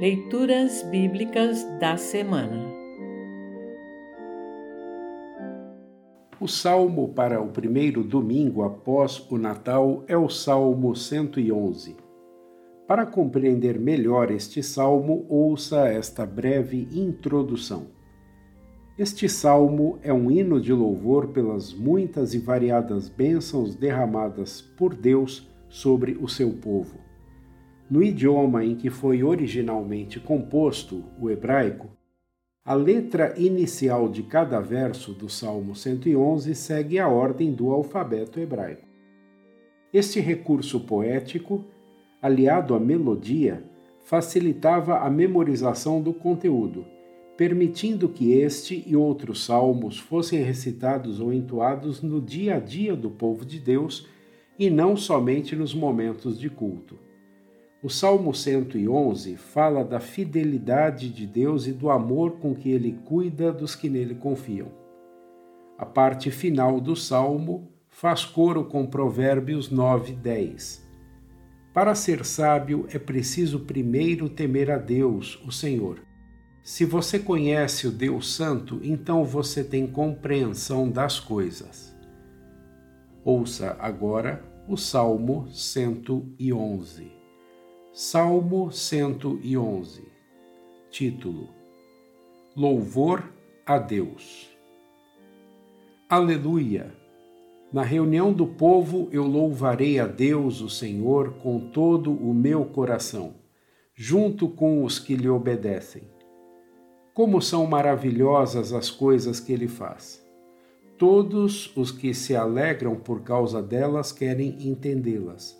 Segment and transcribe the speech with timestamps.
[0.00, 2.72] Leituras Bíblicas da Semana
[6.40, 11.96] O salmo para o primeiro domingo após o Natal é o Salmo 111.
[12.86, 17.88] Para compreender melhor este salmo, ouça esta breve introdução.
[18.96, 25.50] Este salmo é um hino de louvor pelas muitas e variadas bênçãos derramadas por Deus
[25.68, 27.07] sobre o seu povo.
[27.90, 31.88] No idioma em que foi originalmente composto, o hebraico,
[32.62, 38.86] a letra inicial de cada verso do Salmo 111 segue a ordem do alfabeto hebraico.
[39.90, 41.64] Este recurso poético,
[42.20, 43.64] aliado à melodia,
[44.04, 46.84] facilitava a memorização do conteúdo,
[47.38, 53.08] permitindo que este e outros salmos fossem recitados ou entoados no dia a dia do
[53.08, 54.06] povo de Deus
[54.58, 57.07] e não somente nos momentos de culto.
[57.80, 63.52] O Salmo 111 fala da fidelidade de Deus e do amor com que ele cuida
[63.52, 64.72] dos que nele confiam.
[65.78, 70.84] A parte final do salmo faz coro com Provérbios 9, 10.
[71.72, 76.00] Para ser sábio é preciso primeiro temer a Deus, o Senhor.
[76.64, 81.96] Se você conhece o Deus Santo, então você tem compreensão das coisas.
[83.24, 87.17] Ouça agora o Salmo 111.
[88.00, 90.04] Salmo 111
[90.88, 91.48] Título
[92.56, 93.24] Louvor
[93.66, 94.56] a Deus
[96.08, 96.94] Aleluia!
[97.72, 103.34] Na reunião do povo eu louvarei a Deus, o Senhor, com todo o meu coração,
[103.96, 106.04] junto com os que lhe obedecem.
[107.12, 110.24] Como são maravilhosas as coisas que ele faz!
[110.96, 115.58] Todos os que se alegram por causa delas querem entendê-las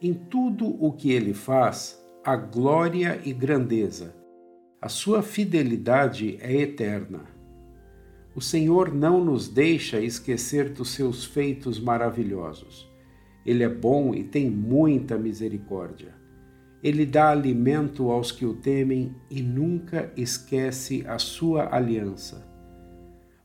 [0.00, 4.14] em tudo o que ele faz, a glória e grandeza.
[4.80, 7.24] A sua fidelidade é eterna.
[8.34, 12.86] O Senhor não nos deixa esquecer dos seus feitos maravilhosos.
[13.44, 16.14] Ele é bom e tem muita misericórdia.
[16.82, 22.46] Ele dá alimento aos que o temem e nunca esquece a sua aliança.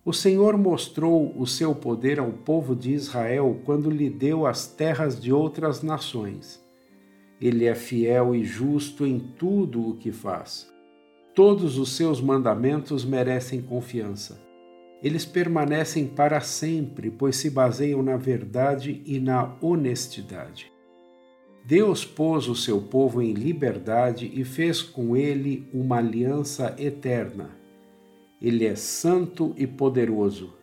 [0.04, 5.22] O Senhor mostrou o seu poder ao povo de Israel quando lhe deu as terras
[5.22, 6.60] de outras nações.
[7.40, 10.68] Ele é fiel e justo em tudo o que faz.
[11.36, 14.42] Todos os seus mandamentos merecem confiança.
[15.04, 20.72] Eles permanecem para sempre, pois se baseiam na verdade e na honestidade.
[21.64, 27.61] Deus pôs o seu povo em liberdade e fez com ele uma aliança eterna
[28.41, 30.53] ele é santo e poderoso.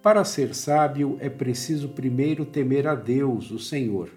[0.00, 4.10] Para ser sábio é preciso primeiro temer a Deus, o Senhor.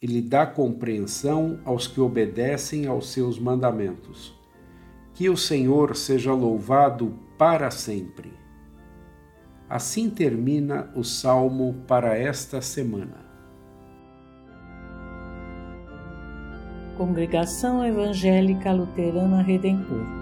[0.00, 4.38] Ele dá compreensão aos que obedecem aos seus mandamentos.
[5.14, 8.32] Que o Senhor seja louvado para sempre.
[9.68, 13.22] Assim termina o salmo para esta semana.
[16.96, 20.21] Congregação Evangélica Luterana Redentor